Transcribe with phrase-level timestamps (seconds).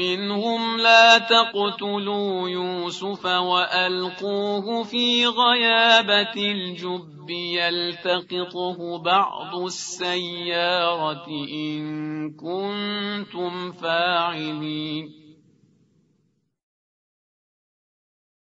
[0.00, 15.19] منهم لا تقتلوا يوسف وألقوه في غيابة الجب يلتقطه بعض السيارة إن كنتم فاعلين.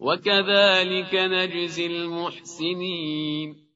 [0.00, 3.66] وكذلك نجزي المحسنين.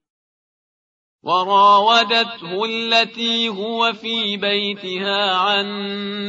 [1.23, 5.67] وراودته التي هو في بيتها عن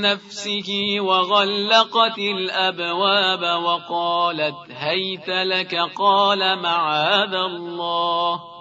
[0.02, 8.61] نفسه وغلقت الأبواب وقالت هيت لك قال معاذ الله.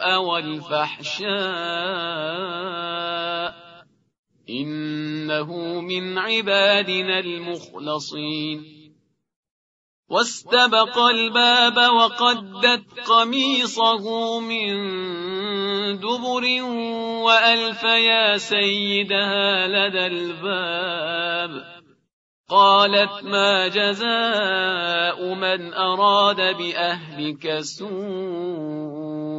[0.00, 1.32] والفحشاء
[4.50, 8.82] إنه من عبادنا المخلصين.
[10.10, 14.74] واستبق الباب وقدت قميصه من
[15.98, 16.62] دبر
[17.24, 21.82] وألف يا سيدها لدى الباب.
[22.50, 27.46] قالت ما جزاء من أراد بأهلك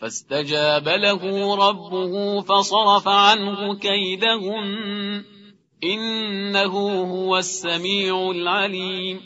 [0.00, 5.24] فاستجاب له ربه فصرف عنه كيدهن.
[5.84, 9.20] إنه هو السميع العليم.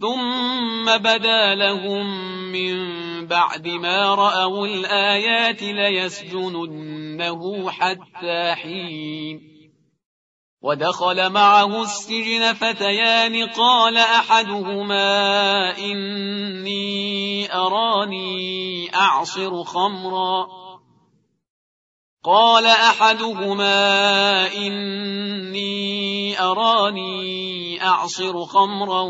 [0.00, 2.06] ثم بدا لهم
[2.52, 2.76] من
[3.26, 9.57] بعد ما رأوا الآيات ليسجننه حتى حين.
[10.62, 20.46] ودخل معه السجن فتيان قال أحدهما إني أراني أعصر خمرا.
[22.24, 23.76] قال أحدهما
[24.54, 29.02] إني أراني أعصر خمرا.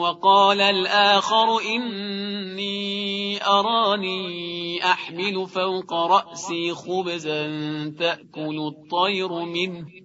[0.00, 7.46] وقال الآخر إني أراني أحمل فوق رأسي خبزا
[7.98, 10.04] تأكل الطير منه.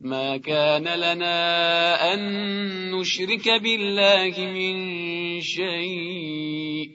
[0.00, 2.20] ما كان لنا أن
[2.90, 4.76] نشرك بالله من
[5.40, 6.88] شيء.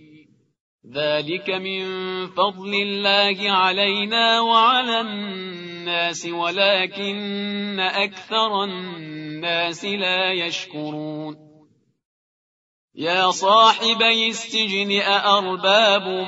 [0.96, 1.84] ذلك من
[2.28, 11.36] فضل الله علينا وعلى الناس ولكن أكثر الناس لا يشكرون.
[12.96, 16.28] يا صاحبي السجن أأرباب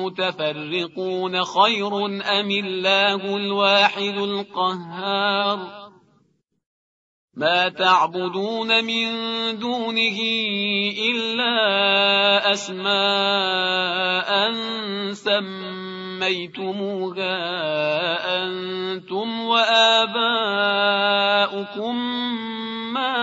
[0.00, 5.87] متفرقون خير أم الله الواحد القهار؟
[7.38, 9.06] ما تعبدون من
[9.58, 10.18] دونه
[10.98, 11.54] إلا
[12.52, 14.28] أسماء
[15.14, 16.58] سميتموها
[18.42, 20.34] أنتم وآباؤكم
[22.94, 23.16] ما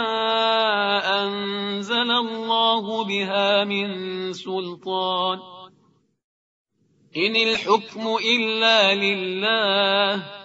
[1.23, 3.87] أنزل الله بها من
[4.33, 5.39] سلطان.
[7.17, 10.44] إن الحكم إلا لله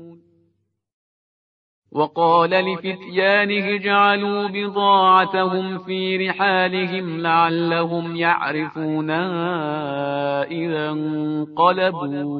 [1.91, 9.31] وقال لفتيانه اجعلوا بضاعتهم في رحالهم لعلهم يعرفونها
[10.43, 12.31] إذا انقلبوا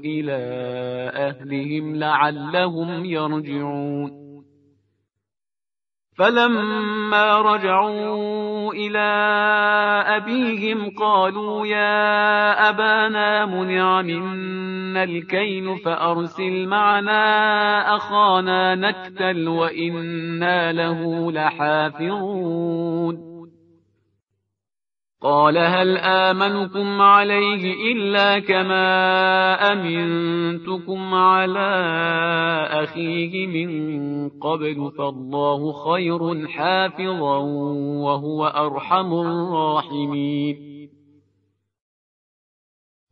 [0.00, 0.38] إلى
[1.14, 4.27] أهلهم لعلهم يرجعون.
[6.18, 9.08] فلما رجعوا إلى
[10.06, 23.37] أبيهم قالوا يا أبانا منع منا الكيل فأرسل معنا أخانا نكتل وإنا له لحافظون.
[25.22, 31.70] قال هل آمنكم عليه إلا كما أمنتكم على
[32.70, 37.38] أخيه من قبل فالله خير حافظا
[38.04, 40.68] وهو أرحم الراحمين.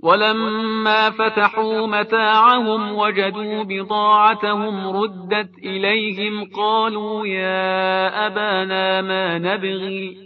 [0.02, 10.25] ولما فتحوا متاعهم وجدوا بضاعتهم ردت إليهم قالوا يا أبانا ما نبغي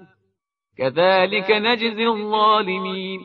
[0.81, 3.21] كذلك نجزي الظالمين.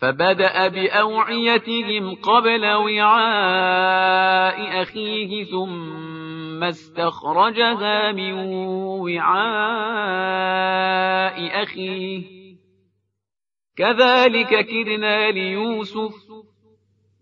[0.00, 4.02] فبدأ بأوعيتهم قبل وعاء
[4.82, 8.32] أخيه ثم استخرجها من
[9.02, 9.34] وعاء
[11.62, 12.24] أخيه.
[13.76, 16.33] كذلك كدنا ليوسف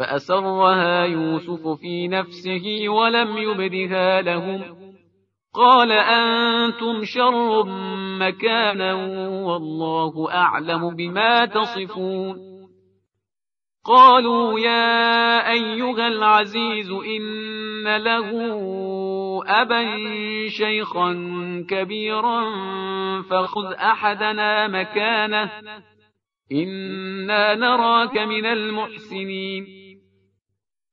[0.00, 4.62] فأسرها يوسف في نفسه ولم يبدها لهم.
[5.54, 7.64] قال أنتم شر
[8.18, 8.94] مكانا
[9.44, 12.36] والله أعلم بما تصفون.
[13.84, 18.30] قالوا يا أيها العزيز إن له
[19.46, 19.84] أبا
[20.48, 21.12] شيخا
[21.68, 22.42] كبيرا
[23.22, 25.50] فخذ أحدنا مكانه.
[26.52, 29.79] إنا نراك من المحسنين.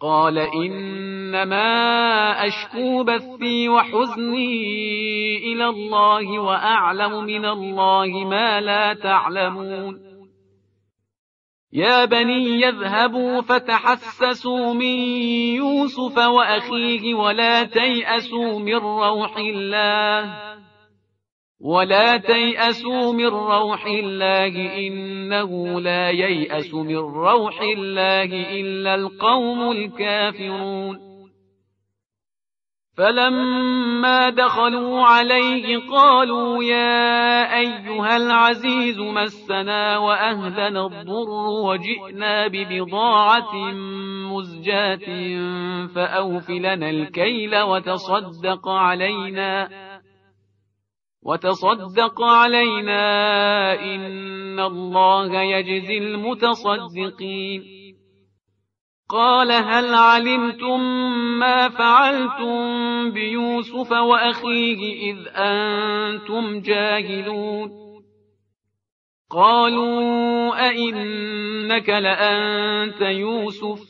[0.00, 1.66] قال إنما
[2.46, 10.10] أشكو بثي وحزني إلى الله وأعلم من الله ما لا تعلمون.
[11.72, 14.98] يا بني يذهبوا فتحسسوا من
[15.56, 20.49] يوسف وأخيه ولا تيأسوا من روح الله.
[21.60, 31.10] ولا تيأسوا من روح الله إنه لا ييأس من روح الله إلا القوم الكافرون.
[32.96, 41.30] فلما دخلوا عليه قالوا يا أيها العزيز مسنا وأهلنا الضر
[41.64, 43.54] وجئنا ببضاعة
[44.32, 45.06] مزجاة
[45.94, 49.68] فأوفلنا الكيل وتصدق علينا
[51.22, 53.02] وتصدق علينا
[53.82, 57.80] إن الله يجزي المتصدقين
[59.10, 60.80] قال هل علمتم
[61.38, 67.70] ما فعلتم بيوسف وأخيه إذ أنتم جاهلون
[69.30, 73.89] قالوا أئنك لأنت يوسف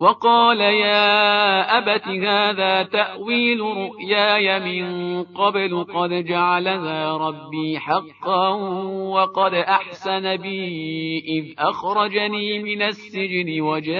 [0.00, 8.48] وقال يا أبت هذا تأويل رؤياي من قبل قد جعلها ربي حقا
[9.14, 13.98] وقد أحسن بي إذ أخرجني من السجن وجاء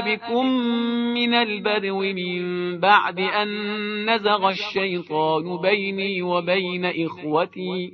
[0.00, 0.46] بكم
[1.14, 3.48] من البدو من بعد أن
[4.10, 7.92] نزغ الشيطان بيني وبين إخوتي.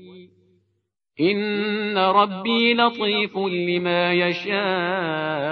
[1.21, 5.52] إن ربي لطيف لما يشاء.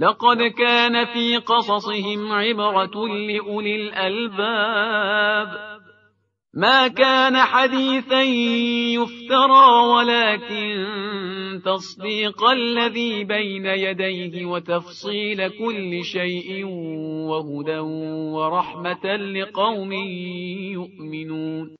[0.00, 5.70] لقد كان في قصصهم عبرة لأولي الألباب.
[6.54, 8.22] ما كان حديثا
[8.92, 10.86] يفترى ولكن
[11.64, 16.64] تصديق الذي بين يديه وتفصيل كل شيء
[17.28, 17.78] وهدى
[18.34, 19.92] ورحمة لقوم
[20.72, 21.76] يؤمنون.